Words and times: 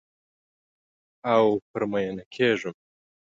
او 1.33 1.45
پر 1.69 1.81
میینه 1.91 2.23
کیږم 2.33 2.75